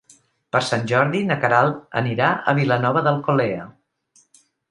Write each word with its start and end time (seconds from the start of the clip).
Per 0.55 0.59
Sant 0.67 0.85
Jordi 0.91 1.19
na 1.31 1.37
Queralt 1.43 1.99
anirà 2.01 2.31
a 2.53 2.57
Vilanova 2.61 3.05
d'Alcolea. 3.09 3.67